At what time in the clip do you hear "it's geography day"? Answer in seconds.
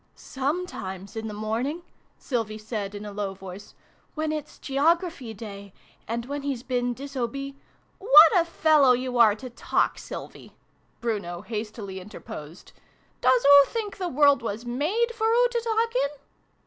4.31-5.73